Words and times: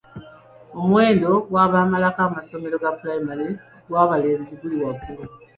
Omuwendo 0.79 1.29
gw'abamalako 1.49 2.21
amasomero 2.27 2.75
ga 2.83 2.91
pulayimale 2.97 3.47
ogw'abalenzi 3.85 4.53
guli 4.61 4.75
waggulu. 4.83 5.23